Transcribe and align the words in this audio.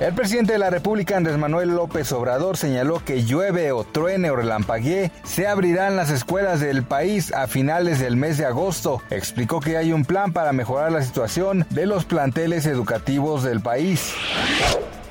El 0.00 0.14
presidente 0.14 0.54
de 0.54 0.58
la 0.58 0.70
República, 0.70 1.16
Andrés 1.16 1.36
Manuel 1.36 1.70
López 1.70 2.10
Obrador, 2.12 2.56
señaló 2.56 3.04
que 3.04 3.24
llueve 3.24 3.70
o 3.72 3.84
truene 3.84 4.30
o 4.30 4.36
relampaguee, 4.36 5.10
se 5.24 5.46
abrirán 5.46 5.96
las 5.96 6.10
escuelas 6.10 6.60
del 6.60 6.84
país 6.84 7.32
a 7.34 7.46
finales 7.46 7.98
del 7.98 8.16
mes 8.16 8.38
de 8.38 8.46
agosto. 8.46 9.02
Explicó 9.10 9.60
que 9.60 9.76
hay 9.76 9.92
un 9.92 10.04
plan 10.04 10.32
para 10.32 10.52
mejorar 10.52 10.90
la 10.90 11.02
situación 11.02 11.66
de 11.70 11.86
los 11.86 12.06
planteles 12.06 12.64
educativos 12.64 13.42
del 13.42 13.60
país. 13.60 14.14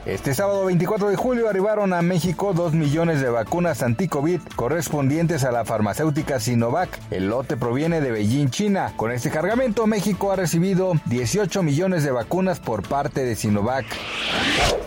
Este 0.06 0.34
sábado 0.34 0.66
24 0.66 1.10
de 1.10 1.18
julio 1.18 1.50
arribaron 1.50 1.94
a 1.94 2.02
México 2.02 2.54
2 2.54 2.74
millones 2.74 3.20
de 3.20 3.30
vacunas 3.30 3.84
anti-COVID 3.84 4.40
correspondientes 4.56 5.44
a 5.44 5.52
la 5.52 5.66
farmacéutica 5.66 6.40
Sinovac. 6.40 6.90
El 7.12 7.28
lote 7.28 7.58
proviene 7.58 8.00
de 8.00 8.12
Beijing, 8.12 8.50
China. 8.50 8.94
Con 8.96 9.12
este 9.12 9.30
cargamento, 9.30 9.88
México 9.88 10.32
ha 10.32 10.38
recibido 10.38 10.94
18 11.06 11.64
millones 11.64 12.04
de 12.04 12.12
vacunas 12.12 12.62
por 12.62 12.88
parte 12.88 13.26
de 13.26 13.36
Sinovac. 13.36 13.86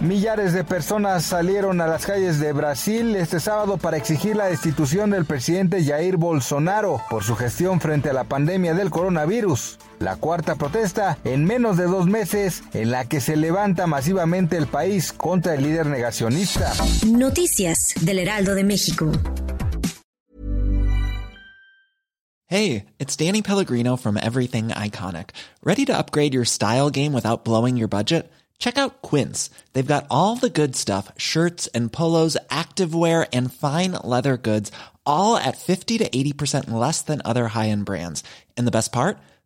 Millares 0.00 0.54
de 0.54 0.64
personas 0.64 1.24
salieron 1.24 1.82
a 1.82 1.86
las 1.86 2.06
calles 2.06 2.40
de 2.40 2.52
Brasil 2.54 3.14
este 3.14 3.38
sábado 3.38 3.76
para 3.76 3.98
exigir 3.98 4.34
la 4.34 4.46
destitución 4.46 5.10
del 5.10 5.26
presidente 5.26 5.84
Jair 5.84 6.16
Bolsonaro 6.16 7.00
por 7.10 7.22
su 7.22 7.36
gestión 7.36 7.80
frente 7.80 8.10
a 8.10 8.14
la 8.14 8.24
pandemia 8.24 8.74
del 8.74 8.90
coronavirus. 8.90 9.78
La 10.02 10.16
cuarta 10.16 10.56
protesta 10.56 11.16
en 11.22 11.44
menos 11.44 11.76
de 11.76 11.84
dos 11.84 12.08
meses 12.08 12.64
en 12.74 12.90
la 12.90 13.04
que 13.04 13.20
se 13.20 13.36
levanta 13.36 13.86
masivamente 13.86 14.56
el 14.56 14.66
país 14.66 15.12
contra 15.12 15.54
el 15.54 15.62
líder 15.62 15.86
negacionista. 15.86 16.72
Noticias 17.06 17.94
del 18.00 18.18
Heraldo 18.18 18.56
de 18.56 18.64
México. 18.64 19.12
Hey, 22.48 22.86
it's 22.98 23.14
Danny 23.14 23.42
Pellegrino 23.42 23.96
from 23.96 24.18
Everything 24.18 24.70
Iconic. 24.70 25.30
¿Ready 25.62 25.84
to 25.84 25.96
upgrade 25.96 26.34
your 26.34 26.44
style 26.44 26.90
game 26.90 27.12
without 27.12 27.44
blowing 27.44 27.76
your 27.76 27.88
budget? 27.88 28.28
Check 28.58 28.76
out 28.76 29.02
Quince. 29.02 29.50
They've 29.72 29.86
got 29.86 30.06
all 30.10 30.34
the 30.34 30.50
good 30.50 30.74
stuff 30.74 31.12
shirts 31.16 31.68
and 31.68 31.92
polos, 31.92 32.36
activewear, 32.50 33.28
and 33.32 33.54
fine 33.54 33.92
leather 34.02 34.36
goods, 34.36 34.72
all 35.06 35.36
at 35.36 35.58
50 35.58 35.98
to 35.98 36.08
80% 36.10 36.72
less 36.72 37.02
than 37.02 37.22
other 37.24 37.46
high 37.46 37.68
end 37.68 37.84
brands. 37.84 38.24
And 38.56 38.66
the 38.66 38.72
best 38.72 38.90
part? 38.90 39.18